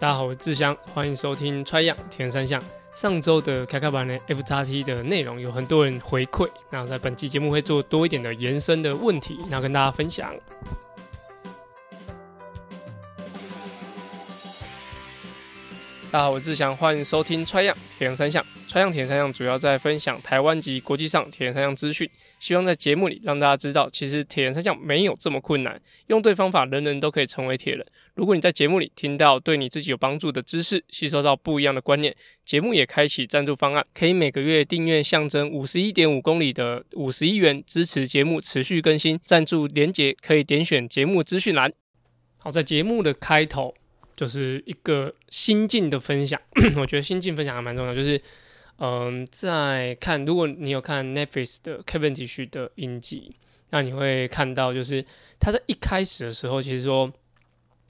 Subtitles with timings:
[0.00, 2.58] 大家好，我是志祥，欢迎收听 Try 样铁人三项。
[2.94, 10.34] 上周的开开版的 F 叉 T 的内容有很多人回馈，那我在本期节目会做多一点的延伸的问题，然后跟大家分享。
[16.10, 18.42] 大家好，我是志祥，欢迎收听 Try 样铁人三项。
[18.70, 22.08] Try 样铁人三项主要在分享台湾及国际上铁人三项资讯。
[22.38, 27.84] 希望在节目里让大家知道，其实铁人三项没有这么困难，用对方法，人人都可以成为铁人。
[28.14, 39.18] 如果你在节目里听到对你自己有帮助的知识，吸收到不一样的观念，节目也开启赞助方案，可以每个月订阅象征五十一点五公里的五十一元，支持节目持续更新。
[39.24, 41.72] 赞助连结可以点选节目资讯栏。
[42.38, 43.74] 好，在节目的开头
[44.14, 46.40] 就是一个心境的分享，
[46.78, 48.22] 我觉得心境分享还蛮重要，就是。
[48.82, 53.36] 嗯，在看，如果你有看 Netflix 的 Cavendish 的影集，
[53.68, 55.04] 那你会看到，就是
[55.38, 57.12] 他在一开始的时候，其实说，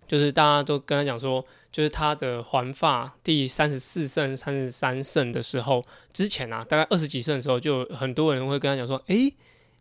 [0.08, 9.32] 就是大家都跟他讲说，就是他的环发第三十四胜、三十三胜的时候，之前啊，大概二十几胜的时候，就很多人会跟他讲说，诶，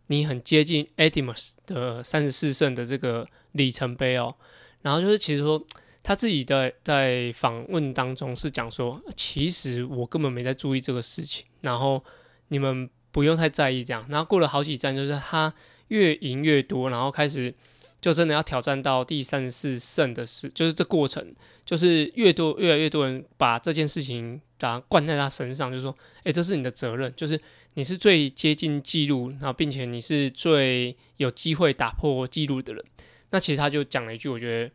[0.06, 4.36] 你很接近 Adamus 的三十四胜的这个里程碑哦，
[4.84, 5.66] 然后就是其实说。
[6.02, 12.04] 他自己在在访问当中是讲说，其实我根本没在注意这个事情，然后
[12.48, 14.06] 你们不用太在意这样。
[14.10, 15.54] 然后过了好几站，就是他
[15.90, 17.54] 越赢越多，然后开始
[18.02, 27.40] 就真的要挑战到第三十四胜的事，就是这过程，就是越多越来越多人把这件事情打灌在他身上，就是说，诶，这是你的责任，就是
[27.74, 32.84] 你是最接近记录，然后并且你是最有机会打破记录的人。
[33.32, 34.72] 那其实他就讲了一句，我觉得。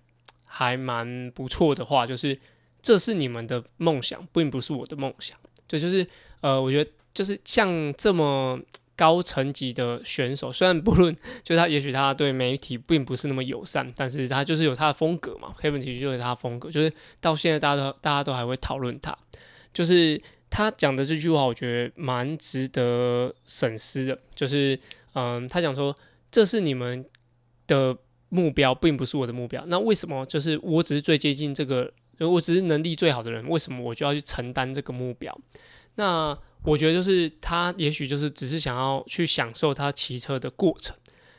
[0.56, 2.38] 还蛮不错的话，就是
[2.80, 5.36] 这是你们的梦想，并不是我的梦想。
[5.66, 6.06] 对，就是
[6.42, 8.60] 呃，我觉得就是像这么
[8.94, 15.52] 高层级的选手，虽然不论就他，也许他对媒体并不是那么友善，但是他就是有他的风格嘛。
[15.60, 19.18] Cavendish 就是他的风格，就是到现在大家都大家都还会讨论他。
[19.72, 24.16] 就是他讲的这句话，我觉得蛮值得审思的。
[24.36, 24.78] 就是
[25.14, 25.96] 嗯、他讲说
[26.30, 27.04] 这是你们
[27.66, 27.98] 的。
[28.34, 35.32] 目标并不是我的目标，那为什么就是我只是最接近这个，我只是能力最好的人，为什么我就要去承担这个目标？
[35.94, 40.96] 那我觉得就是他也许就是只是想要去享受他骑车的过程，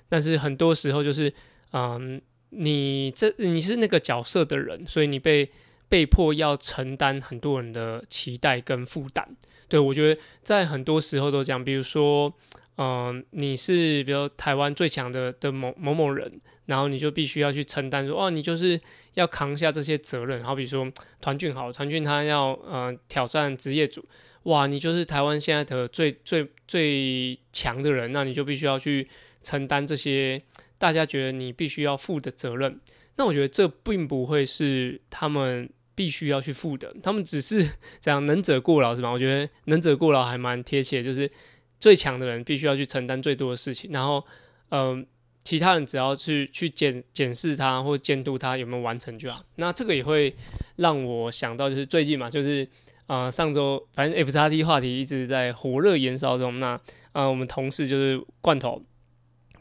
[0.08, 1.34] 但是很多时候就是，
[1.74, 5.52] 嗯，你这你是那个角色的人，所以你被
[5.90, 9.36] 被迫要承担很多人的期待跟负担。
[9.68, 12.34] 对，我觉得在很多时候都这样，比如说。
[12.78, 18.78] 嗯，你是比如台湾最强的的某某某人，然后你就必须要去承担说，哦，你就是
[19.14, 20.44] 要扛下这些责任。
[20.44, 20.92] 好比说
[21.22, 24.04] 团俊好，团俊他要呃挑战职业组，
[24.44, 29.08] 哇，你就是台湾现在的最最最强的人，那你就必须要去
[29.42, 30.42] 承担这些
[30.78, 32.78] 大家觉得你必须要负的责任。
[33.16, 37.66] 那我觉得这并不会是他们必须要去负的，他们只是
[38.02, 39.10] 这样能者过劳是吧？
[39.10, 41.32] 我觉得能者过劳还蛮贴切，就是。
[41.80, 44.26] 最强的人必须要去承担最多的事情，然后，
[44.70, 45.06] 嗯、
[45.44, 49.44] 其他人只要去去检检视他或监督他有没有完成就好。
[49.58, 50.36] 那这个也会
[50.78, 52.68] 让我想到，就是最近嘛，就是
[53.08, 56.60] 呃上周反正 F 叉 T 话题一直在火热延烧中。
[56.60, 56.80] 那
[57.12, 58.82] 呃我们同事就是罐头，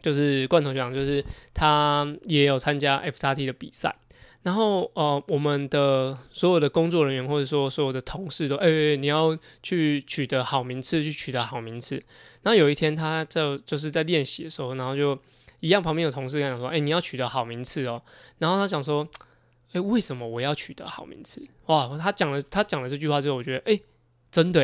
[0.01, 3.95] 就是罐头讲，就是他也有参加 F 叉 T 的比赛。
[4.45, 11.97] 然后，呃，我们的所有的工作人员或者说所有的同事都，哎、你要去取得好名次，去取得好名次。
[12.43, 15.19] 然后有一天，他就就是在练习的时候，然后就
[15.61, 18.03] 一样，旁边有同事跟他讲说，哎、你要取得好名次哦。
[18.37, 19.09] 然后他讲说，
[19.69, 21.43] 哎、欸，为什么我要取得好名次？
[21.67, 23.81] 哇，他讲了他讲了这句话之后，我觉得，哎、
[24.31, 24.61] 真的，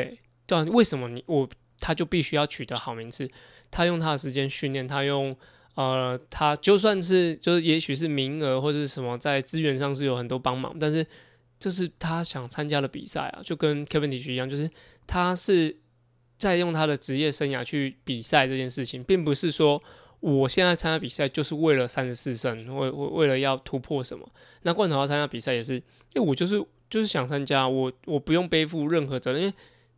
[0.46, 1.48] 对啊，为什么你我
[1.80, 3.30] 他就必须要取得好名次？
[3.70, 5.34] 他用他的时间训练，他用。
[5.80, 11.06] 呃，他就算是就是也许是名额或者是什么，在资源上是有很多帮忙，但是
[11.58, 14.68] 这是他想参加的比赛啊，就跟 Kevin 题一样，就是
[15.06, 15.74] 他是
[16.36, 19.82] 在用他的职业生涯去比赛这件事情，并不是说
[20.18, 24.28] 我现在参加比赛就是为了三十四胜，为为为了要突破什么。
[24.62, 25.82] 那罐头要参加比赛也是，因
[26.16, 29.54] 为我就是就是想参加，我我不用背负任何责任，因为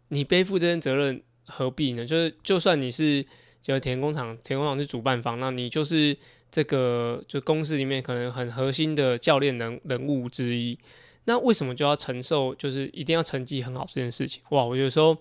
[0.08, 2.06] 你背负这件责任何必呢？
[2.06, 3.24] 就是就算你是。
[3.62, 6.16] 就田工厂，田工厂是主办方，那你就是
[6.50, 10.76] 这个就公司里面可能很核心的教练人人物之一。
[11.24, 14.42] 那为什么就要承受，就是一定要成绩很好这件事情？
[14.50, 15.16] 哇，我有时候，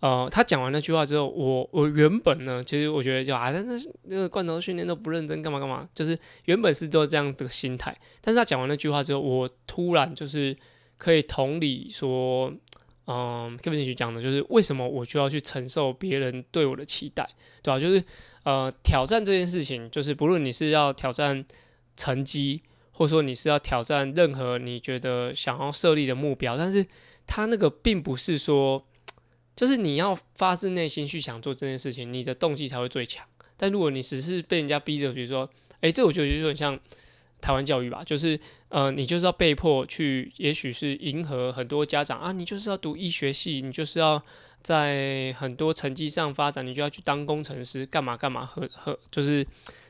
[0.00, 3.64] 呃，他讲完那句话之后，我我原本呢，其实我觉得就啊，那
[4.02, 7.96] 那个罐头训练都不认真，干嘛干嘛，就是原本是都这样子的心态。
[8.20, 10.54] 但是他讲完那句话之后，我突然就是
[10.98, 12.52] 可以同理说。
[13.06, 17.28] 嗯，Kevin 去讲的就是为什么我就要去承受别人对我的期待，
[17.62, 17.80] 对吧？
[17.80, 18.04] 就是
[18.44, 21.44] 呃，挑战这件事情，就是不论你是要挑战
[21.96, 22.62] 成绩，
[22.92, 26.86] 或者说你是要挑战任何你觉得想要设立的目标，但是
[27.26, 28.86] 他那个并不是说，
[29.56, 33.26] 就是你要发自内心去想做这件事情，你的动机才会最强。
[33.56, 35.50] 但如果你只是被人家逼着，比如说，
[35.80, 36.78] 诶，这我觉得就很像
[37.40, 38.38] 台湾教育吧，就是
[38.68, 44.22] 呃，你就是要被迫去，也许是迎合很多家长啊，你就是要读医学系，你就是要
[44.62, 49.46] 在很多成绩上发展，你就要去当工程师，干嘛干嘛和和 就是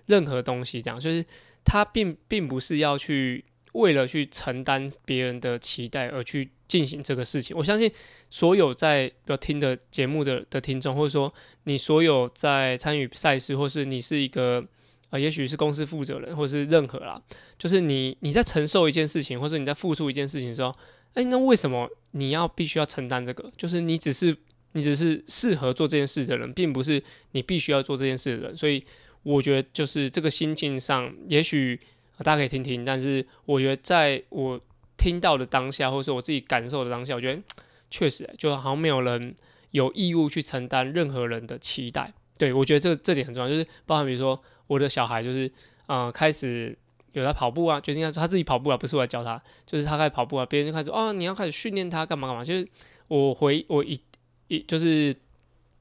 [0.06, 1.25] 任何东西这样，就是。
[1.62, 7.55] 他并并不是要去为了去承担别人的期待而去进行这个事情。
[7.55, 7.93] 我相信
[8.31, 11.32] 所有在要听的节目的的听众，或者说
[11.64, 14.64] 你所有在参与赛事，或是你是一个、
[15.11, 17.21] 呃，也许是公司负责人，或是任何啦，
[17.59, 20.75] 就是你你在承受一件事情，或者你在付出一件事情的时候，
[21.15, 23.51] 哎，那为什么你要必须要承担这个？
[23.57, 24.37] 就是你只是
[24.73, 27.03] 你只是适合做这件事的人，并不是
[27.33, 28.85] 你必须要做这件事的人，所以。
[29.23, 31.79] 我觉得就是这个心境上，也许
[32.21, 34.59] 大家可以听听，但是我觉得在我
[34.97, 37.43] 听到的当下，或者说我自己感受的当下，我觉得
[37.91, 39.35] 确实就好像没有人
[39.73, 42.15] 有义务去承担任何人的期待。
[42.39, 45.51] 对，我觉得这这点很重要，就是包含比如说我的小孩，就是
[45.87, 46.79] 呃开始
[47.11, 49.37] 有在跑步啊，决定要他自己跑步啊，不是我来教他，
[49.67, 52.69] 就是他开始跑步啊，别人就开始哦，你要开始训练他干嘛干嘛，就是
[53.09, 54.01] 我回我一
[54.47, 55.13] 一就是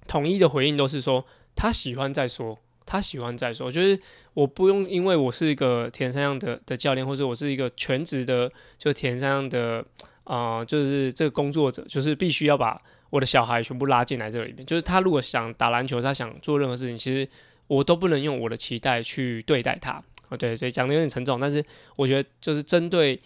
[0.08, 1.24] 统一的回应都是说
[1.56, 2.58] 他喜欢再说。
[2.92, 4.00] 他喜欢再说，就是
[4.34, 9.86] 我不用，因为我是一个铁人三项的的教练，或者我是一个全职的就铁人三项的
[10.24, 12.82] 啊、就是这个工作者，就是必须要把
[13.12, 14.66] 我的小孩全部拉进来这里面。
[14.66, 17.30] 就是他如果想打篮球，他想做任何事情，其实
[17.70, 20.04] 我都不能用我的期待去对待他。
[20.28, 21.64] 哦，对，所以讲的有点沉重，但是
[21.96, 23.18] 我觉得就是针对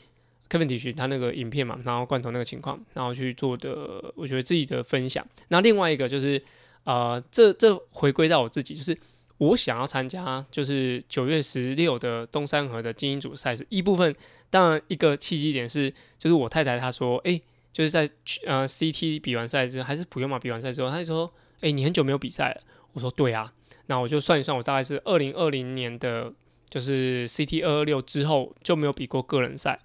[0.47, 5.25] Kevin 他那个影片嘛，然后罐头那个情况，然后去做的，我觉得自己的分享。
[5.47, 6.39] 那另外一个就是
[6.83, 8.95] 呃，这这回归到我自己，就是。
[9.39, 13.65] 我想要参加，就是九月十六的东山河的精英组赛事。
[13.67, 14.15] 一部分
[14.49, 17.41] 当然一个契机点是，就是我太太她说，哎、
[17.73, 21.29] 就是在去呃 CT 比完赛之后，还是普悠玛比完赛之后，她就说，
[21.59, 22.61] 哎、你很久没有比赛了。
[22.93, 23.51] 我说对啊，
[23.87, 26.31] 那我就算一算，我大概是二零二零年的，
[26.69, 29.77] 就是 CT 二二六之后就没有比过个人赛。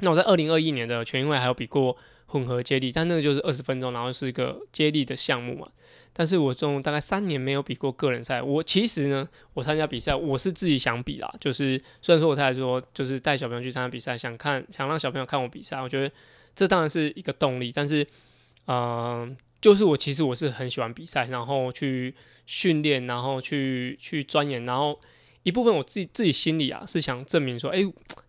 [0.00, 1.96] 那我在二零二一年的全运会还有比过
[2.26, 5.68] 混合接力，但那个就是二十分钟，然后是一个接力的项目嘛。
[6.12, 16.12] 但是我这种大概三年没有比过个人赛，我其实呢，我参加比赛我是自己想比啦，就是虽然说我太太说就是带小朋友去参加比赛，想看想让小朋友看我比赛，我觉得
[16.56, 18.06] 这当然是一个动力，但是，
[18.66, 22.14] 嗯、就是我其实我是很喜欢比赛，然后去
[22.46, 24.98] 训练，然后去去钻研，然后
[25.42, 27.80] 一部分我自己自己心里啊是想证明说，哎，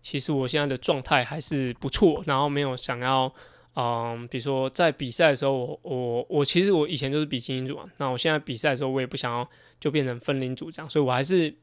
[0.01, 3.33] 其实我现在的状态还是不错，然后没有想要。
[3.75, 9.47] 嗯，比如说在比赛的时候，我我我其实我以前就是比精英组嘛，那我现在比赛的时候，我也不想要
[9.79, 11.55] 就变成分龄组这样，所以我还是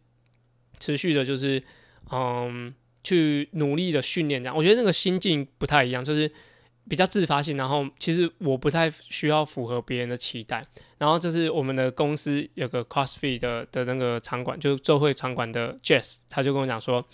[0.79, 1.63] 持续的，就是
[2.11, 2.73] 嗯，
[3.05, 4.57] 去努力的训练这样。
[4.57, 6.31] 我觉得那个心境不太一样，就是
[6.89, 10.65] 比较自发性，然后其实我不太需要符合别人的期待。
[10.99, 17.05] 然后这是我们的公司有个 CrossFit 的的那个场馆，就是周会场馆的 Jess，他就跟我讲说：“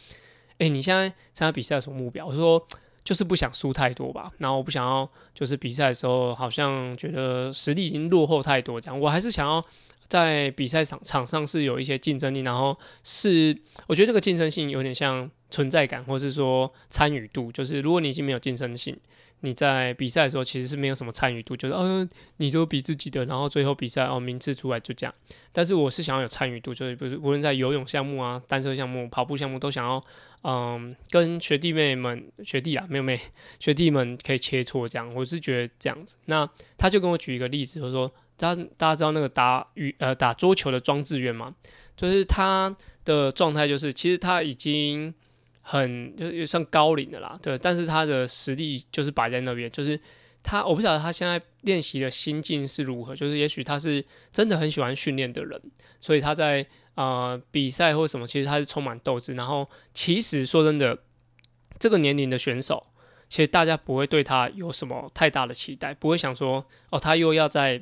[0.59, 2.67] 哎、你现在参加比赛什么目标？”我说。
[3.05, 9.61] 就是不想输太多吧，然后我不想要，就是比赛的时候好像觉得实力已经落后太多这样，我还是想要
[10.07, 13.59] 在比赛场场上是有一些竞争力，然后是
[13.89, 18.96] 我觉得这个竞争性有点像存在感，或是说参与度，就是如果你已经没有竞争性。
[19.44, 25.13] 你在比赛的时候其实是没有什么参与度，就是嗯、你就比自己的，然后最后比赛哦名次出来就这样。
[25.53, 30.03] 但是我是想要有参与度，就是不是无论在游泳项目啊、单车项目、跑步项目都想要
[30.44, 33.20] 嗯跟学弟妹们、学弟啊没有没
[33.58, 35.13] 学弟们可以切磋这样。
[35.15, 36.17] 我是觉得这样子。
[36.27, 41.53] 那他就跟我举一个例子，就是说大家大家知道那个打羽呃打桌球的庄智渊嘛？
[41.96, 45.13] 就是他的状态就是其实他已经。
[45.65, 49.99] 很就也算高龄的啦，对，但是他的实力就是摆在那边，就是
[50.43, 55.63] 他我不晓得他现在练习的心境是如何，就是也许他是真的很喜欢训练的人，
[56.01, 56.67] 所以他在
[56.97, 59.35] 呃比赛或什么，其实他是充满斗志。
[59.35, 60.99] 然后其实说真的，
[61.79, 62.89] 这个年龄的选手，
[63.29, 67.81] 其实大家不会对他有什么太大的期待，不会想说哦，他又要在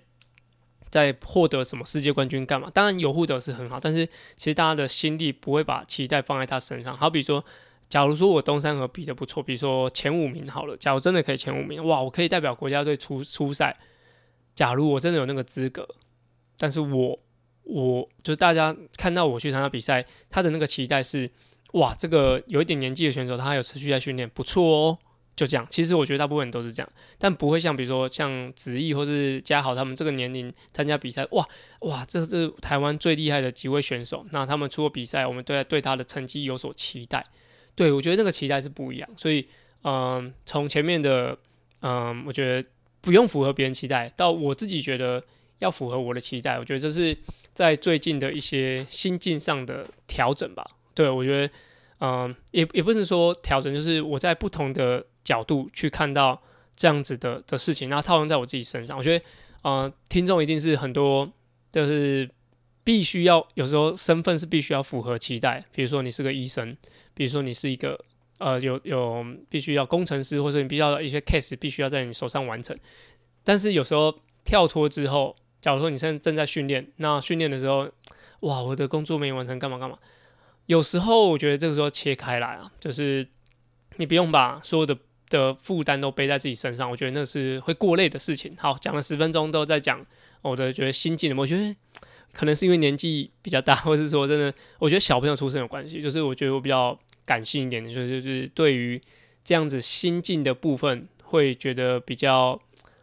[0.91, 2.71] 在获得什么世界冠军干嘛？
[2.75, 4.07] 当然有获得是很好，但是
[4.37, 7.43] 其实大家的心力不会把期待放在他身上，好比说。
[7.91, 13.77] 假如说我东山河比的不错，比如说前五名好了，假如真的可以前五名，哇，我可以代表国家队出出赛。
[14.55, 15.89] 假如我真的有那个资格，
[16.57, 17.19] 但是我
[17.65, 21.29] 我就是大家看到我去参加比赛，他的那个期待是，
[21.73, 24.99] 哇，这个有一点年纪的选手，他还有持续在训练，不错哦，
[25.35, 25.67] 就这样。
[25.69, 31.45] 其实我觉得大部分人都是这样，但不会像比如说像子毅或是嘉豪他们这个年龄参加比赛，哇
[31.81, 37.27] 哇，这是台湾最厉害的几位选手，那他们出过比赛，我们对对他的成绩有所期待。
[37.75, 39.09] 对，我觉得那个期待是不一样。
[39.17, 39.47] 所以，
[39.85, 41.37] 嗯、从前面的，
[41.81, 42.69] 嗯、我觉得
[43.01, 45.23] 不用符合别人期待，到我自己觉得
[45.61, 47.17] 要符合我的期待，我觉得这是
[47.53, 50.65] 在最近的一些心境上的调整吧。
[50.95, 51.53] 对，我觉得，
[52.01, 56.43] 嗯、也也不是说调整，就是我在不同的角度去看到
[56.77, 58.99] 这样子的的事情，然后套用在我自己身上。
[58.99, 59.25] 我觉得，
[59.63, 61.31] 呃，听众一定是很多，
[61.73, 62.29] 就是
[62.91, 65.65] 必须要有时候身份是必须要符合期待。
[65.71, 66.77] 比如说你是个医生，
[67.15, 67.97] 比如说你是一个
[68.39, 72.77] 呃有有必须要工程师，或者你必须要一些 case 必须要在你手上完成。
[73.45, 77.89] 但是有时候跳脱之后，假如说你现在正在训练，那训练的时候，
[78.41, 79.97] 哇，我的工作没完成，干嘛干嘛？
[80.67, 83.25] 有时候我觉得这个时候切开来啊，就是
[83.99, 88.57] 你不用把所有的的负担都背在自己身上，我觉得那是会过累的事情。
[88.59, 90.05] 好，讲了十分钟都在讲
[90.43, 91.77] 我的觉得心境，我觉得
[92.33, 96.01] 可能是因为年纪比较大， 或是说真的，我觉得小朋友出生有关系。
[96.01, 99.01] 就是我觉得我比较感性一点的，就是就是对于
[99.45, 102.61] 这样子心境的部分，会觉得比较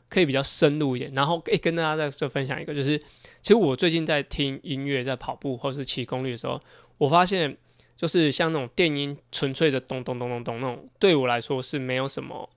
[0.10, 1.12] 可以比较深入一点。
[1.14, 2.98] 然后可以，跟大家再再分享一个，就是
[3.42, 6.62] 其实我最近在听音乐，在跑步或是骑功率的时候。
[6.98, 7.56] 我发现，
[7.96, 12.50] 就是像那种电音纯粹的咚咚咚咚咚那种，对我来说是没有什么，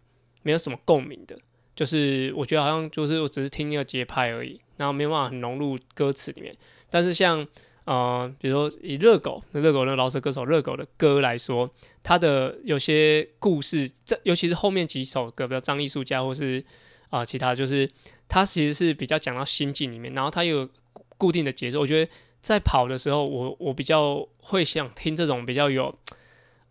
[0.42, 1.36] 没有什么共鸣的。
[1.74, 6.54] 就是我觉得好像就是我只是听那个节拍而已，然后没有办法很融入歌词里面。
[6.90, 7.46] 但是像
[7.84, 11.70] 呃，比如说以热狗，热狗那个饶舌歌手热狗的歌来说，
[12.02, 16.64] 他的有些故事，这尤其是后面几首歌，比如张艺术家或是
[17.08, 17.90] 啊、其他，就是
[18.28, 20.68] 他其实是比较讲到心境里面，然后他有
[21.16, 22.10] 固定的节奏，我觉得。
[22.42, 25.94] 在跑的时候，我我比较会想听这种比较有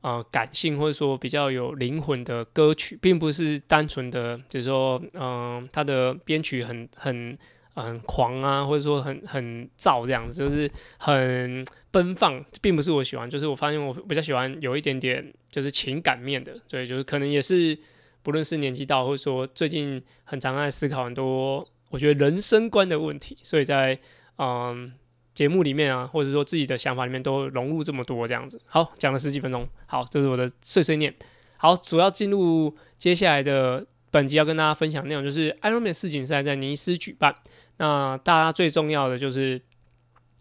[0.01, 7.38] 呃感性或者说比较有灵魂的歌曲，并不是单纯的，就是说，嗯、呃，它的编曲很很
[7.75, 13.29] 很狂啊，或者说很很燥这样子，就是很奔放，并不是我喜欢。
[13.29, 17.77] 就是我发现我比较喜欢有一点点就是情感面的，所以就是可能也是
[18.24, 24.00] 不论是年纪大，或者说最近很常在思考很多我觉得人生观的问题，所以在
[24.38, 24.94] 嗯。
[25.39, 28.60] 节目里面啊，或者说自己的想法里面都融入这么多这样子。
[28.67, 31.15] 好，讲了十几分钟，好，这是我的碎碎念。
[31.55, 37.34] 好，主要进入接下来的本集要跟大家分享内容，就是 Ironman 世锦赛在尼斯举办。
[37.77, 39.62] 那大家最重要的就是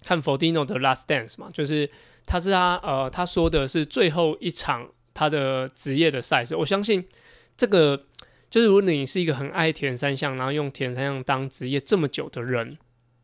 [0.02, 1.88] 看 Frodeno 的 Last Dance 嘛，就是
[2.26, 6.56] 他是他呃他说的是最后一场他的职业的赛事。
[6.56, 7.06] 我相信
[7.56, 8.04] 这个
[8.50, 12.78] 就是如果你是一个很爱铁人三项，然后用铁人三项当职业这么久的人。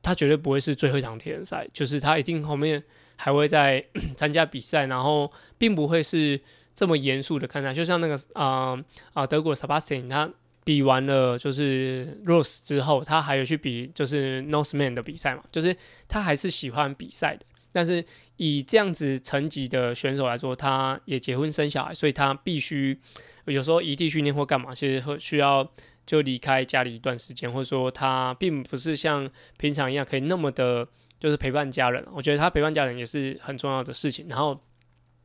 [0.04, 2.80] 他绝对不会是最后一场铁人赛，就是他一定后面
[3.16, 3.82] 还会再
[4.14, 6.38] 参加比赛，然后并不会是
[6.75, 7.73] 这么严肃的看待。
[7.73, 8.78] 就像那个啊
[9.14, 10.30] 啊、德国 Sebastian，他
[10.62, 15.75] 比完了就是 Rose 之后，他还有去比就是 Norseman 的比赛嘛，就是
[16.06, 17.46] 他还是喜欢比赛的。
[17.73, 18.04] 但是
[18.37, 23.00] 以这样子层级的选手来说，他也结婚生小孩，所以他必须
[23.46, 25.66] 有时候异地训练或干嘛，其实会需要。
[26.06, 30.87] 就离开家里一段时间，或者说他并不是像平常一样可以那么的，
[31.18, 32.06] 就是陪伴家人。
[32.12, 34.26] 我觉得他陪伴家人也是很重要的事情。
[34.28, 34.61] 然后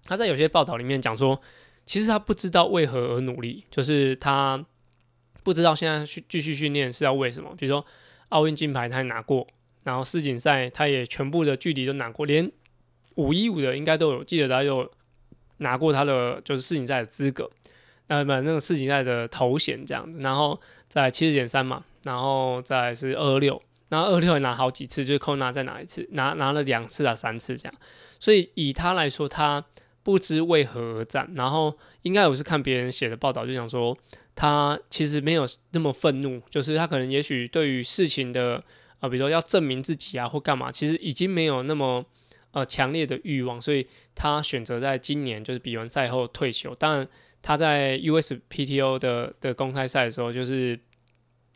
[0.05, 1.39] 他在有些报道里面讲说，
[1.85, 4.65] 其实他不知道为何而努力，就是他
[5.43, 7.53] 不知道现在去继续训练是要为什么。
[7.57, 7.85] 比如说
[8.29, 9.45] 奥运金牌他也拿过，
[9.83, 12.49] 然后世锦赛他也全部的距离都拿过，连
[13.15, 14.89] 五一五的应该都有，记得他有
[15.57, 17.49] 拿过他的就是世锦赛的资格。
[18.09, 27.73] 呃，不，那个世锦赛的头衔这样子，然后在七十点三嘛，然后再是二二六，然后二六也拿好几次，就是扣拿再拿一次，拿拿了两次啊三次这样，
[28.19, 29.63] 所以以他来说，他
[30.01, 33.95] 不知为何而战，然后应该我是看别人写的报道，就想说
[34.33, 42.03] 他其实没有那么愤怒，就是他可能也许对于事情的啊、呃，比如说要证明自己啊或干嘛，其实已经没有那么
[42.53, 43.85] 呃强烈的欲望，所以
[44.15, 47.07] 他选择在今年就是比完赛后退休，当然。
[47.41, 50.79] 他在 USPTO 的的公开赛的时候，就是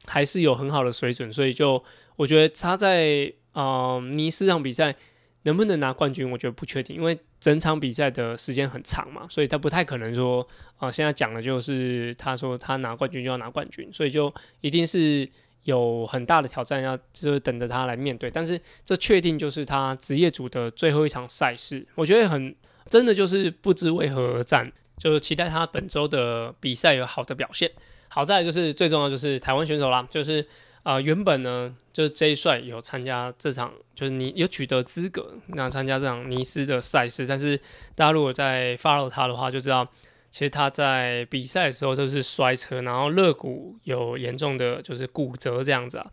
[0.06, 1.84] 还是有很好的水准，所以就
[2.16, 4.96] 我觉得他在呃尼斯场比赛
[5.44, 10.48] 能不能拿冠军，我觉得不确定，因为整场比赛的时间很长嘛，所以他不太可能说
[10.78, 15.28] 啊、现在讲的就是他说他拿冠军就要拿冠军，所以就一定是
[15.64, 22.54] 有很大的挑战要就是等着他来面对，但是这确定就是他职业组的最后一场赛事，我觉得很
[22.86, 24.72] 真的就是不知为何而战。
[24.98, 27.72] 就是期待他本周的比赛有好的表现。
[28.08, 30.40] 好在就是最重要就是台湾选手啦，就是
[30.84, 37.26] 啊、呃、原本呢就是 J 帅有参加这场，就是你有取得资格那参加这场尼斯的赛事。
[37.26, 37.58] 但是
[37.96, 39.88] 大家如果在 follow 他的话，就知道
[40.30, 46.06] 其实他在比赛的时候就是摔车，然后肋骨有严重的就是骨折这样子啊，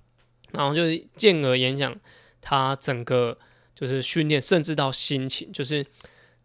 [0.53, 1.95] 然后就是进而影响
[2.41, 3.37] 他整个
[3.75, 5.85] 就是训练，甚至到心情就是。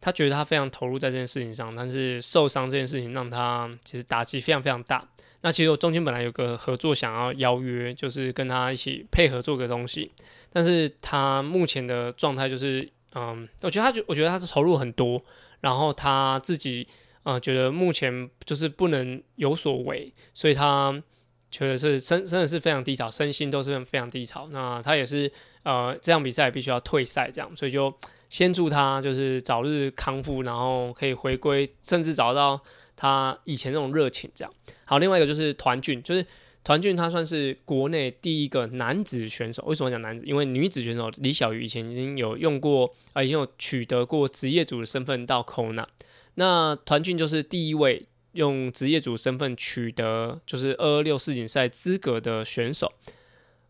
[0.06, 5.04] 他觉得他非常投入在这件事情上，但是受伤这件事情让他其实打击非常非常大。
[5.42, 10.12] 那其实我中间本来有个合作想要邀约，就是跟他一起配合做个东西，
[10.52, 15.20] 但是他目前的状态就是，嗯，我觉得他就我觉得他是投入很多，
[15.62, 16.88] 然后他自己
[17.24, 21.02] 呃觉得目前就是不能有所为，所以他
[21.50, 24.48] 觉得是身真的是非常低潮，身心都是非常低潮。
[24.52, 25.32] 那他也是
[25.64, 27.92] 呃这场比赛必须要退赛这样，所以就
[28.36, 32.60] 先祝他就是早日康复，然后可以回归，甚至找到。
[32.98, 34.98] 他以前那种热情，这样好。
[34.98, 36.26] 另外一个就是团俊，就是
[36.64, 39.64] 团俊，他算是国内第一个男子选手。
[39.66, 40.26] 为什么讲男子？
[40.26, 45.86] 因为女子选手李小鱼以前已经有用过，啊、已经有取得过职业组的身份到 Kona。
[46.34, 52.92] 那团俊就是第一位用职业组身份取得就是二二六世锦赛资格的选手。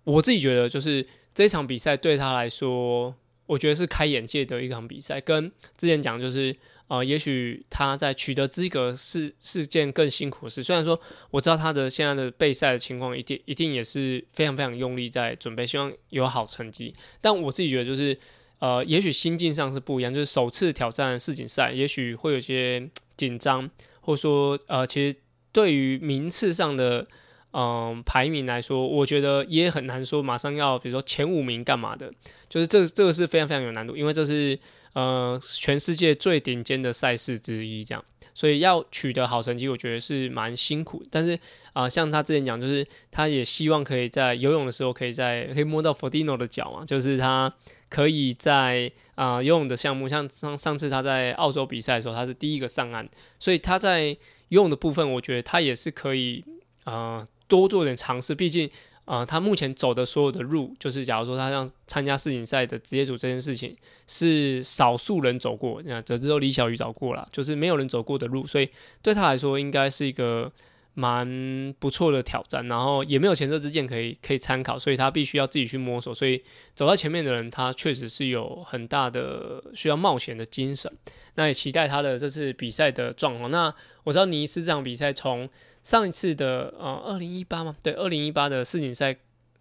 [0.03, 1.05] 我自己觉得，就是
[1.35, 5.19] 这场比赛对他来说，我觉得是开眼界的一场比赛。
[5.21, 6.55] 跟之前讲就是。
[6.87, 10.61] 呃，也许他在取得资格是是件更辛苦的事。
[10.61, 16.93] 虽然说我知道他的现在的备赛的情况一定一定也是非常非常用力在准备，希望有好成绩。
[17.19, 18.15] 但我自己觉得就是，
[18.59, 20.13] 呃，也许心境上是不一样。
[20.13, 22.87] 就是首次挑战世锦赛，也许会有些
[23.17, 23.67] 紧张，
[24.01, 25.17] 或者说，呃，其实
[25.51, 27.07] 对于名次上的
[27.55, 32.11] 嗯、排名来说，我觉得也很难说马上要比如说前五名干嘛的。
[32.49, 34.59] 就是这这个是非常非常有难度，因为这是。
[34.95, 38.01] 呃，全世界最顶尖的赛事之一，这样，
[38.33, 41.03] 所以要取得好成绩，我觉得是蛮辛苦。
[41.11, 41.37] 但是
[41.73, 47.53] 啊、像他之前讲，就是他也希望可以在游泳的时候，可以在可以摸到 Frodeno 的脚嘛，就是他
[47.89, 53.05] 可以在啊、游泳的项目，像上上次他在澳洲比赛的时候，他是第一个上岸，
[53.37, 54.05] 所以他在
[54.47, 56.41] 游泳的部分，我觉得他也是可以
[56.85, 58.69] 啊、多做点尝试，毕竟。
[59.05, 68.67] 啊、他目前走的所有的路，就是假如说他像参加世锦赛的职业组这件事情，是少数人走过，那这只有李小鱼走过了，就是没有人走过的路，所以
[69.03, 70.51] 对他来说应该是一个
[70.95, 72.67] 蛮不错的挑战。
[72.67, 76.11] 然后也没有前车之鉴可以可以参考，所以他必须要自己去摸索。
[76.11, 76.41] 所以
[76.73, 80.91] 走在前面的人，他确实是有很大的需要冒险的精神。
[81.35, 83.51] 那也期待他的这次比赛的状况。
[83.51, 83.71] 那
[84.03, 85.47] 我知道尼斯这场比赛从
[85.85, 87.75] 上一次的呃，二零一八吗？
[87.83, 89.15] 对，二零一八的世锦赛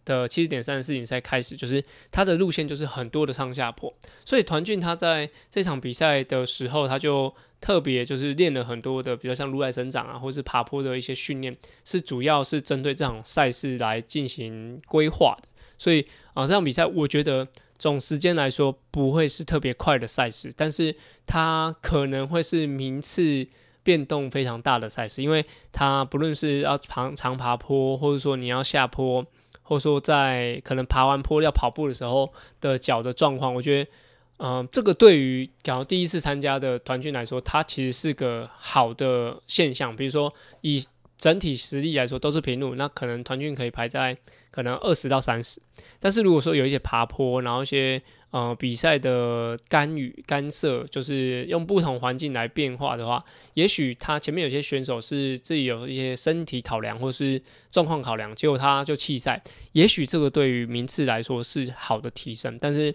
[0.07, 3.93] 的七十点三的世锦赛开始，就是他的路线就是很多的上下坡，
[4.25, 15.49] 所以团俊他在这场比赛的时候，他就特别就是练了很多的，比如像如来神掌啊，或是爬坡的一些训练，是主要是针对这场赛事来进行规划的。
[15.77, 23.47] 所以啊、这场比赛我觉得总时间来说不会是特别快的赛事，但是它可能会是名次。
[23.85, 29.25] 变动非常大的赛事，因为它不论是要长长爬坡，或者说你要下坡，
[29.63, 33.91] 或者说在可能爬完坡要跑步的时候的脚的状况，我觉得，
[34.39, 39.95] 嗯、这个对于假如第一次参加的团军来说，它其实是个好的现象。
[39.95, 40.83] 比如说以
[41.17, 44.17] 整体实力来说都是平路，那可能团军可以排在
[44.51, 45.61] 可能二十到三十。
[46.01, 48.03] 但是如果说有一些爬坡，然后一些
[48.35, 59.41] 呃，比赛的干预干涉，就是用不同环境来变化的话，也许他前面有些选手是自己有一些身体考量或是状况考量，结果他就弃赛。
[59.71, 62.93] 也许这个对于名次来说是好的提升，但是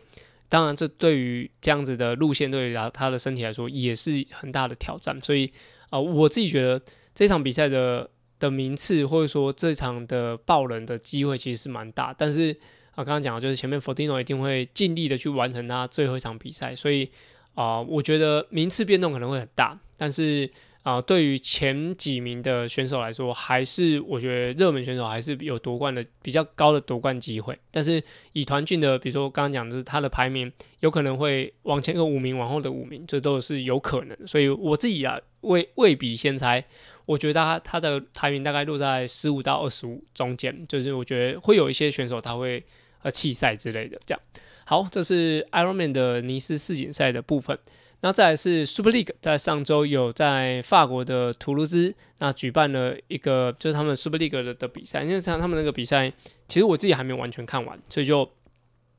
[0.49, 5.17] 当然这对于这样子的路线对于他的身体来说也是很大的挑战。
[5.21, 5.49] 所以、
[5.89, 6.81] 呃，我自己觉得
[7.15, 12.57] 这场比赛的的名次或者说这场的爆冷的机会其实是蛮大，但是。
[12.99, 17.09] 我刚刚讲的就是前面 Fortino 一定会尽力的去完成他最后一场比赛，所以
[17.55, 20.49] 啊、我觉得名次变动可能会很大，但是
[20.83, 27.57] 啊、对于前几名的选手来说，还是我觉得热门选手还是有夺冠的比较高的夺冠机会。
[27.71, 34.27] 但是以团畯的，比如说刚刚讲的是他的排名有可能会往前个五名，往后的五名，这都是有可能。
[34.27, 36.65] 所以我自己啊，未未比先猜，
[37.05, 42.61] 我觉得他他的排名大概落在十五到二十五中间，就是我觉得会有一些选手他会。
[42.99, 44.21] 和弃赛之类的，这样
[44.65, 47.57] 好，这是 Ironman 的尼斯世锦赛的部分。
[48.01, 55.03] 那再来是 Super League，在上周有在法国的图卢兹那举办了一个就是他们 Super League 的的比赛。
[55.03, 56.13] 因为像他们那个比赛，
[56.47, 58.29] 其实我自己还没有完全看完，所以就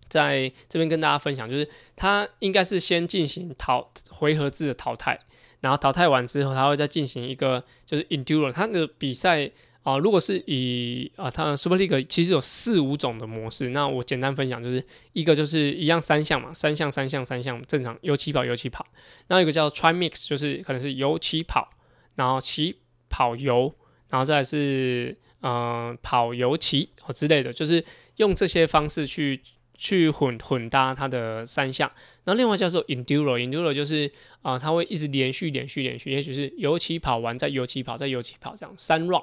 [0.08, 5.18] 在这边跟大家分享，就是他应该是先进行淘回合制的淘汰，
[5.60, 9.52] 然后淘汰完之后，他会再进行一个就是 Enduro，他的比赛。
[9.82, 18.86] 啊，如果是以啊，它 Super League 其实有四五种的模式，那我简单分享，就是一个就是一样三项嘛，三项三项三项正常游起跑游起跑，
[19.28, 21.70] 那一个叫 Tri Mix，就是可能是游起跑，
[22.16, 22.76] 然后起
[23.08, 23.74] 跑游，
[24.10, 27.82] 然后再是嗯、呃、跑游骑之类的，就是
[28.16, 29.40] 用这些方式去
[29.74, 31.90] 去混混搭它的三项。
[32.24, 34.12] 然后另外叫做 enduro，enduro 就是
[34.42, 39.22] 啊、它会一直连续连续连续，也许是游骑跑完再游骑跑再游骑跑这样三 run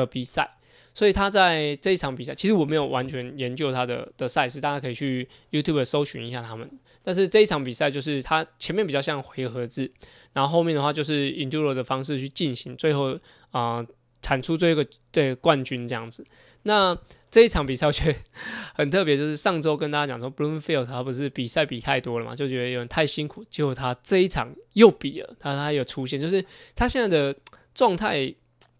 [0.00, 0.58] 的比赛。
[0.96, 6.70] 所以他在这一场比赛，其实我没有完全研究他的的赛事，大家可以去 YouTube 搜寻一下他们。
[7.02, 9.90] 但是这一场比赛就是他前面比较像回合制，
[10.32, 13.18] 然后后面的话就是 ENDUR 的方式去进行，最后
[13.50, 13.84] 啊、
[14.22, 16.24] 产出最后一个对冠军这样子。
[16.62, 16.96] 那
[17.28, 18.18] 这一场比赛我觉得
[18.74, 26.42] 很特别，就是上周跟大家讲说，Bloomfield 他不是比赛比太多了嘛，就觉得有点太辛苦，结果他这一场又比了，他他有出现，就是
[26.76, 27.36] 他现在的
[27.74, 28.32] 状态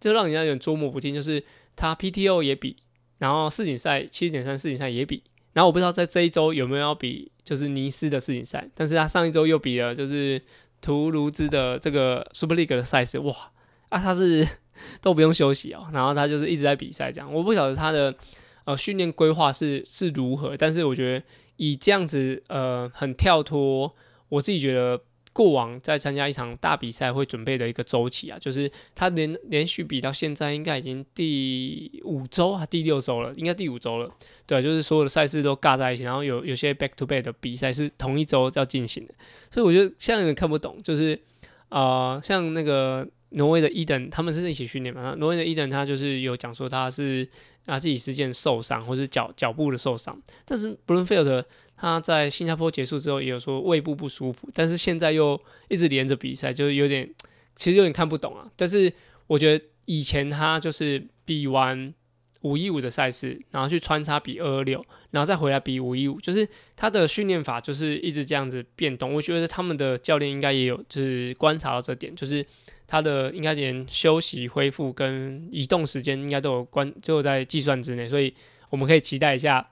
[0.04, 1.42] 就让人家有点捉摸不定，就是。
[1.76, 2.76] 他 PTO 也比，
[3.18, 10.40] 然后世锦赛七点三世锦赛也比，然后我不知道在这一周有没有要比，就是尼斯的世锦赛，但是他上一周又比了，就是
[10.80, 13.34] 图卢兹的这个 Super League 的赛事，哇
[13.88, 14.46] 啊，他是
[15.02, 18.14] 都不用休息哦，然后他就是一直在比赛这样，我不晓得他的
[18.66, 21.24] 呃训练规划是是如何，但是我觉得
[21.56, 23.92] 以这样子呃很跳脱，
[24.28, 25.02] 我自己觉得。
[25.34, 34.08] 过往在参加一场大比赛会准备的一个周期啊，就是他连连续比到现在应该已经第五周还第六周了，应该第五周了。
[34.46, 39.14] 对，就是所有的赛事都尬在一起，然后有有些 back to back 的比赛是同一周要进行的，
[39.50, 41.18] 所以我觉得现在有点看不懂，就是
[41.68, 47.28] 啊、呃，像那个挪威的伊登，他们是一起训练嘛，挪威的伊登他就是有讲说他是
[47.66, 51.44] 啊自己是件受伤或是脚脚部的受伤，但是 Bloomfield
[51.76, 57.08] 他在新加坡结束之后也有说胃部不舒服，但是现在又一直连着比赛，就是有点
[57.56, 58.48] 其实有点看不懂啊。
[58.56, 58.92] 但是
[59.26, 61.92] 我觉得以前他就是比完
[62.42, 69.12] 五一五的赛事，然后去穿插比二二六，然后再回来比五一五，就是他的训练法就是一直这样子变动。
[69.12, 72.44] 我觉得他们的教练应该也有就是观察到这点，就是
[72.86, 78.32] 他的应该连休息恢复跟移动时间应该都有关，就在计算之内，所以
[78.70, 79.66] 我们可以期待一下。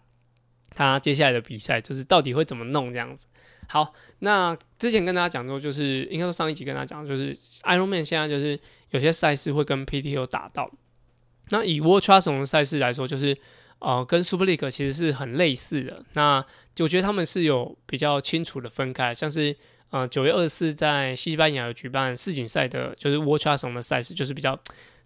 [0.74, 3.26] 他接下来的比赛就是到底会怎么弄这样子。
[3.68, 8.58] 好，那之前跟大家讲过，就是应该说上一集跟大家讲，就是 Ironman 现在就是
[8.90, 10.70] 有些赛事会跟 PTO 打到。
[11.50, 13.36] 那以 World Triathlon 的赛事来说，就是
[13.78, 16.04] 呃跟 Super League 其实是很类似的。
[16.14, 16.44] 那
[16.80, 19.56] 我觉得他们是有比较清楚的分开，像是
[19.90, 24.58] 呃九月二十四在西班牙有举办世锦赛的，就是 World Triathlon 的赛事，就是比较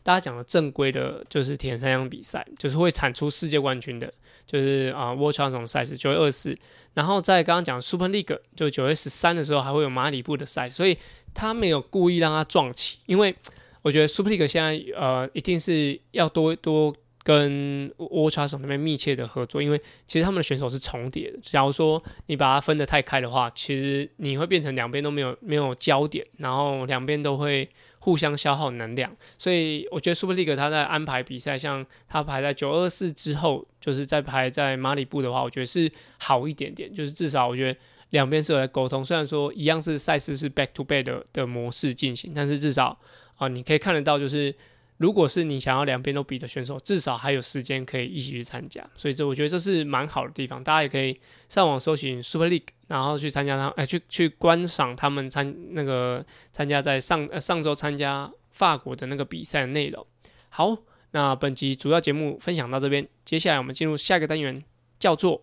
[0.07, 4.07] 大家讲的正规的，就是铁人三项比赛，就是会产出世界冠军的。
[4.47, 6.59] 就是啊，World Triathlon 赛事九月二十四，
[6.95, 10.97] 然后在刚刚讲 Super League 就九月十三的时候还会有马里布的赛，所以
[11.35, 13.35] 他没有故意让他撞起，因为
[13.83, 16.95] 我觉得 Super League 现在呃一定是要多多
[17.27, 21.39] 跟 World Triathlon 那边密切的合作，因为其实他们的选手是重叠的。
[21.43, 27.69] 假如说你把它分得太开的话，其实你会变成两边都没有没有焦点，然后两边都会。
[27.99, 37.77] 互相消耗能量，所以我觉得 Super League 它在安排比赛，像他排在九二四之后，就是在排在马里布的话，我觉得是好一点点，就是至少我觉得
[38.11, 39.05] 两边是有在沟通。
[39.05, 42.97] 虽然说一样是赛事是 back to back 的的模式进行，但是至少
[43.39, 44.55] 啊、你可以看得到就是。
[44.99, 50.63] 如果是你想要两边都比的选手，至少还有时间可以一起去参加，所以这我觉得这是蛮好的地方。
[50.65, 60.07] 大家也可以上网搜寻 Super League，然后去参加他，哎，去去观赏他们参那个参加在上呃上周参加法国的那个比赛的内容。
[60.49, 60.77] 好，
[61.11, 64.65] 那本集主要节目分享到这边，接下来我们进入下一个单元，
[64.99, 65.43] 叫做。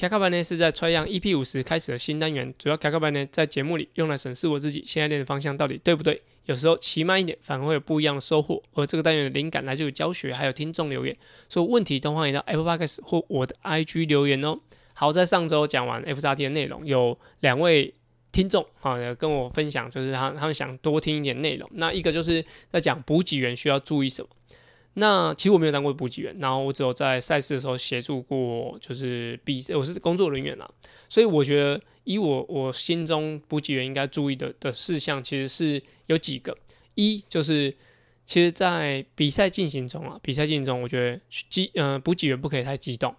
[0.00, 6.18] 卡卡班呢是在 Tri 样 EP 五十开始的新单元，主要卡卡班呢在节目里用来审视我自己现在练的方向到底对不对。
[6.46, 8.62] 有时候骑慢一点反而会有不一样的收获。
[8.72, 11.14] 而这个单元的灵感来自于教学，还有听众留言，
[11.50, 14.58] 所以问题都欢迎到 Apple Podcast 或我的 IG 留言哦。
[14.94, 17.92] 好，在上周讲完 FXRT 的内容，有两位
[18.32, 21.68] 听众啊跟我分享，就是他他们想多听一点内容。
[21.74, 24.28] 那一个就是在讲补给员需要注意什么。
[24.94, 30.68] 那其实我没有当过补给员，然后我只有在赛事的时候协助过，就是比我是工作人员啦，
[31.08, 36.56] 所以我觉得以我我心中补给员应该注意的的事项，其实是有几个。
[36.96, 37.74] 一就是，
[38.24, 43.14] 其实，在比赛进行中啊，比赛进行中，我觉得激呃补给员不可以太激动，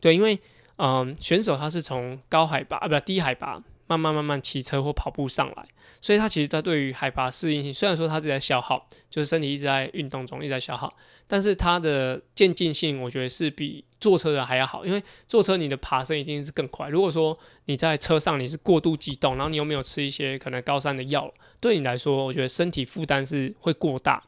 [0.00, 0.38] 对，因为
[0.76, 3.62] 嗯、选手他是从高海拔啊不低海拔。
[3.90, 5.66] 慢慢慢慢骑车或跑步上来，
[6.00, 16.88] 所以它其实它对于海拔适应性，虽然说它是在消耗，就是身体一直在运动中一直在消耗，但是它的渐进性，我觉得是比坐车的还要好，因为坐车你的爬升一定是更快。
[16.88, 24.22] 如果说你在车上你是过度激动，然后你又没有吃一些可能高山的药，对你来说，我觉得身体负担是会过大。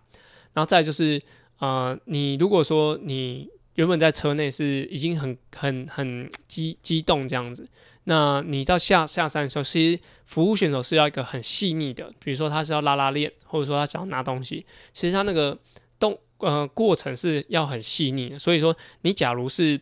[0.54, 1.22] 然后再就是，
[1.60, 7.70] 呃，你如果说你原本在车内是已经很很很激激动这样子。
[8.04, 15.56] 那你到下下山的时候，其实服务选手是要一个很细腻的，比如说他是要拉拉链，或者说他想要拿东西，其实他那个
[16.00, 18.38] 动呃过程是要很细腻的。
[18.38, 19.80] 所以说，你假如是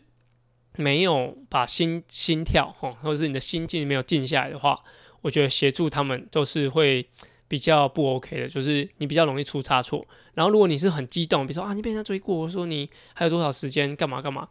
[0.77, 4.79] 没有把心心跳哈，或者是你的心境没有静下来的话，
[5.23, 7.07] 我觉得协助他们都是会
[7.49, 10.07] 比较不 OK 的，就是你比较容易出差错。
[10.35, 14.47] 然后如果你是很激动，比如说啊你被人家追过，我说你还有多少时间干嘛干嘛，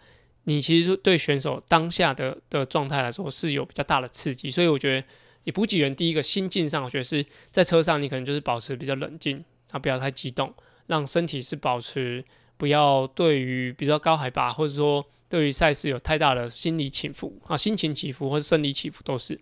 [0.50, 4.50] 你其实对选手当下的的状态来说是有比较大的刺激。
[4.50, 5.08] 所以我觉得
[5.44, 10.52] 你补给员第一个心境上，我觉得是在车上你可能就是保持比较冷静，啊不要太激动，
[10.88, 12.26] 让身体是保持
[12.58, 19.40] 不要对于比较高海拔或者说对于赛事有太大的心理起伏啊心情起伏或者生理起伏都是。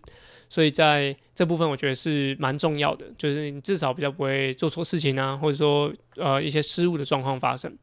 [0.50, 7.76] 所以在这部分，我觉得是蛮重要的，就是你至少比较不会做错事情啊，或者说呃一些失误的状况发生。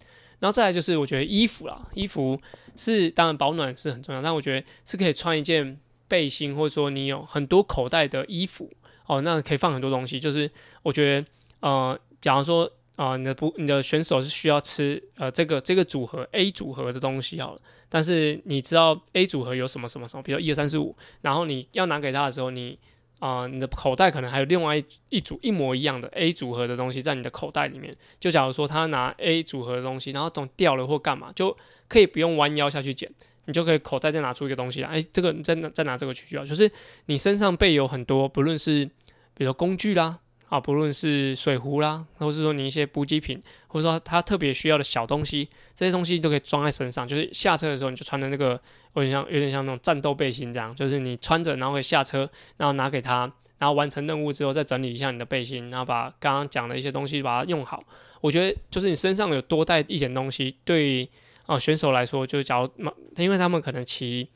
[0.45, 2.39] 然后再来就是，我觉得衣服啦，衣服
[2.75, 5.75] 是当然保暖是很重要，但我觉得是可以穿一件
[6.07, 8.71] 背心，或者说你有很多口袋的衣服
[9.07, 10.19] 哦，那可以放很多东西。
[10.19, 10.47] 就是
[10.83, 11.27] 我觉得
[11.61, 17.61] 呃，假如说啊、你的不你的选手是需要吃呃这个这个组合 A 组合的东西好了。
[17.89, 22.77] 但是你知道 A 组合有什么什么什么，比如一二三四五，然后你要拿给他的时候，你
[23.19, 27.95] 啊、你的口袋可能还有另外一一组一模一样的 A 组合的东西在你的口袋里面。
[28.19, 31.55] 就假如说他拿 A 组合的东西，然后等掉了或干嘛，就
[31.87, 33.09] 可以不用弯腰下去捡，
[33.45, 34.89] 你就可以口袋再拿出一个东西来。
[34.89, 36.69] 哎，这个你再再拿这个去需要，就是
[37.05, 38.89] 你身上备有很多，不论是
[39.33, 40.19] 比如工具啦。
[40.55, 47.05] 啊，不论是水壶啦，或是说你一些补给品，或者说他特别需要的小东西，这些东西都可以装在身上。
[47.05, 48.57] 就是下车的时候，你就穿的那个，
[48.93, 57.83] 有点像有点像那种战斗背心这样，就是你穿着，然后可以下车，然后拿给他，然后完成任务之后再整理一下你的背心，然后把刚刚讲的一些东西把它用好。
[58.21, 61.09] 我觉得就是你身上有多带一点东西，对
[61.47, 62.69] 啊选手来说，就是假如
[63.17, 64.29] 因为他们可能骑。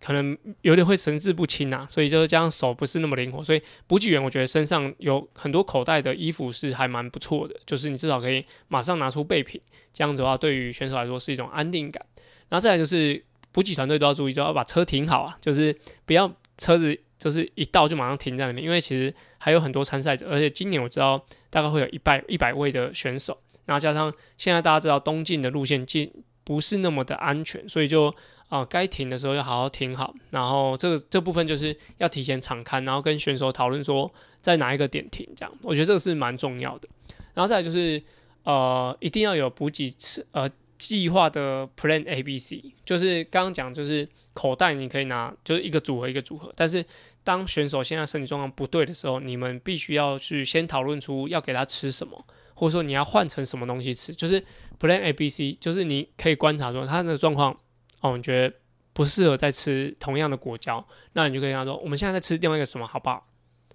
[0.00, 9.60] 可能有点会神志不清啊，所以就是这样手不是那么灵活，所以补给员我觉得身上有很多口袋的衣服是还蛮不错的，就是你至少可以马上拿出备品，
[9.92, 12.00] 这样子的话对于选手来说是一种安定感。
[12.48, 26.12] 然后再来就是补给团队都要注意，就要把车停好啊，就是不要车子就是一到就马上停在那边，因为其实还有很多参赛者，而且今年我知道大概会有一百一百位的选手，然后加上现在大家知道东进的路线进
[26.44, 28.14] 不是那么的安全，所以就。
[28.48, 36.88] 啊，该停的时候要好好停好，然后这个这部分就是要提前场勘，然后跟选手讨论说在哪一个点停，这样我觉得这个是蛮重要的。
[37.34, 38.02] 然后再来就是
[38.44, 46.82] 呃，一定要有补给吃呃计划的 Plan A B C，就是刚刚讲就是口袋你可以拿就是一个组合一个组合，但是
[47.22, 54.42] 当选手现在身体状况不对的时候，你们必须要去先讨论出要给他吃什么，或者说你要换成什么东西吃，就是
[54.80, 57.54] Plan A B C，就是你可以观察说他的状况。
[58.00, 58.54] 哦，你觉得
[58.92, 63.26] 不适合再吃同样的果胶，那你就可以跟他说，我们现在在吃另外一个什么，好不好？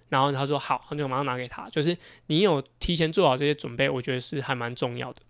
[0.08, 1.68] 然后他说好，那就马上拿给他。
[1.70, 5.20] 就是你有提前做好这些准备，我觉得是还蛮重要的。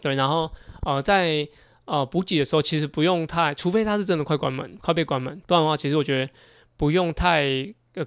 [0.00, 0.50] 对，然后
[0.82, 1.46] 呃，在
[1.84, 6.32] 呃补给的时候，其实不用太，除非他是真的快关门、快被关门，不然的话，其实我觉得
[6.76, 7.44] 不用太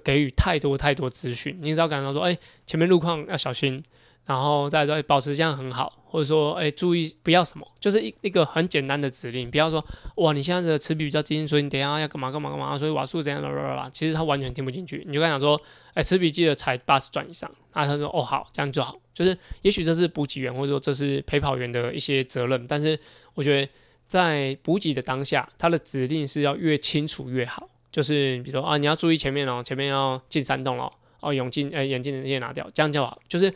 [0.02, 1.56] 给予太多太多资讯。
[1.60, 3.82] 你只要感到说，哎，前面路况要小心。
[4.26, 9.84] 然后再说保持这样很好，或者说哎注意不要什么，就是一一个很简单的指令，不要说
[10.16, 15.60] 哇你现在的齿比比较近，所以你等下要干嘛干嘛干嘛，所以瓦数怎样啦啦啦啦，其实他完全听不进去，你就跟他讲说
[15.92, 22.98] 哎齿比记得踩八十转以上，啊他说哦好这样就好，就是也许这是补给员或者说这是陪跑员的一些责任，但是
[23.34, 23.70] 我觉得
[24.08, 33.52] 在补给的当下，他的指令是要越清楚越好，就是比如说啊你要注意前面哦，前面要进山洞哦，哦泳镜哎眼镜那些拿掉，这样就好，就是。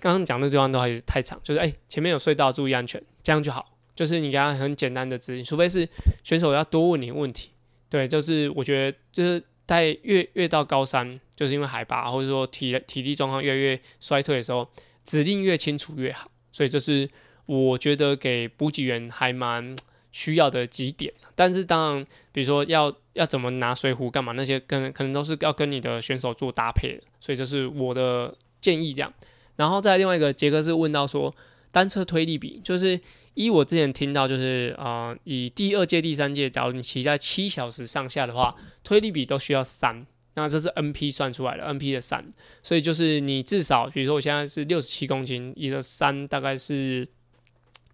[0.00, 3.74] 刚刚讲的地方都还太长，就是哎、前面有隧道，注意安全，这样就好。
[3.96, 5.88] 就是你给他很简单的指令，除非是
[6.22, 7.50] 选手要多问你问题。
[7.88, 14.68] 对，就是我觉得就是在越越到高山，就是因为海拔或者说体体力状况越来越衰退的时候，
[15.04, 16.30] 指令越清楚越好。
[16.52, 17.08] 所以这是
[17.46, 19.74] 我觉得给补给员还蛮
[20.12, 21.12] 需要的几点。
[21.34, 27.02] 但是当然，比如说要要怎么拿水壶干嘛那些，跟可能都是要跟你的选手做搭配的。
[27.18, 29.12] 所以这是我的建议，这样。
[29.58, 31.34] 然后再另外一个，杰哥是问到说，
[31.72, 32.98] 单车推力比，就是
[33.34, 47.08] 依我之前听到，就是啊、以第二届、第三届，假如你骑在七小时上下的话，推力比都需要三，那这是 NP 算出来的，NP 的三，所以就是你至少，比如说我现在是六十七公斤，你的三大概是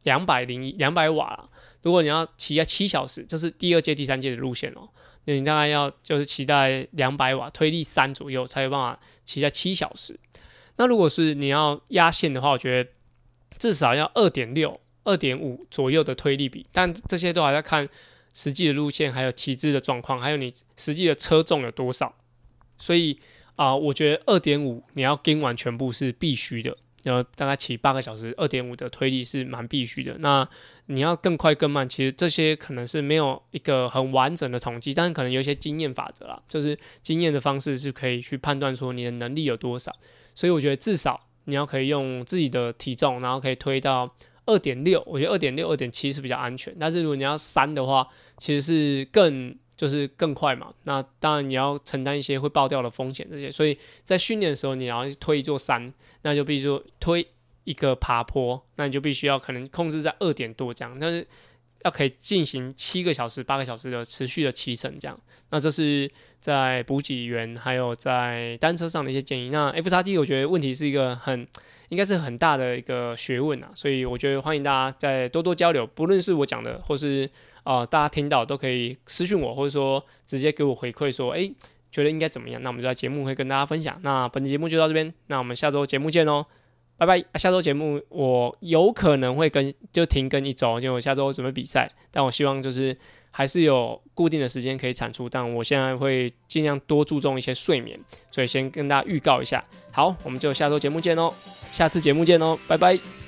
[0.03, 1.49] 两百零一两百瓦。
[1.81, 4.87] 如果你要骑在七小时，这是第二届、第三届的路线哦，
[5.25, 10.19] 那你大概要就是骑在两百瓦，推力三左右，才有办法骑在七小时。
[10.77, 12.91] 那如果是你要压线的话，我觉得
[13.59, 17.89] 至少要二点六、二点五左右的推力比，但这些都还在看
[18.33, 22.15] 实际的路线，还有骑姿的状况，还有你实际的车重有多少。
[22.79, 23.19] 所以
[23.57, 30.17] 啊、我觉得二点五你要跟完全部是必须的，然后大概骑八个小时，二点五的推力是蛮必须的。
[30.19, 30.49] 那
[30.87, 39.95] 你要更快更慢，其实这些可能是没有一个很完整的统计，但是可能有一些经验法则啦，就是经验的方式是可以去判断说你的能力有多少。
[40.35, 44.13] 所以我觉得至少你要可以用自己的体重，然后可以推到
[44.47, 46.75] 二点六，我觉得二点六、二点七是比较安全。
[46.79, 49.57] 但是如果你要三的话，其实是更。
[49.77, 55.93] 就是更快嘛，那当然你要承担一些会爆掉的风险这些，所以在训练的时候你要推一座山，
[56.23, 57.27] 那就必须说推
[57.65, 61.27] 一个爬坡，那你就必须要可能控制在二点多这样，但是
[61.85, 65.19] 要可以进行七个小时、八个小时的持续的骑乘这样，
[65.51, 69.51] 那这是在补给员还有在单车上的一些建议。
[69.51, 71.47] 那 FXD 我觉得问题是一个很
[71.91, 77.31] 应该是很大的一个学问啊，所以我觉得欢迎大家再多多交流，不论是我讲的或是。
[77.65, 81.51] 啊、呃，大家听到都可以私讯我，或者说直接给我回馈，说，诶，
[81.91, 82.63] 觉得应该怎么样？
[82.63, 83.99] 那我们就在节目会跟大家分享。
[84.03, 86.45] 那本期节目就到这边，那我们下周节目见哦，
[86.97, 87.19] 拜拜。
[87.35, 92.97] 下周节目我有可能会跟就停更一周，因为我下周准备比赛，但我希望就是
[93.31, 97.99] 还是有固定的时间可以产出，但我现在会尽量多注重一些睡眠，
[98.31, 99.63] 所以先跟大家预告一下。
[99.91, 101.33] 好，我们就下周节目见哦，
[101.73, 103.24] 下次节目见哦，拜拜。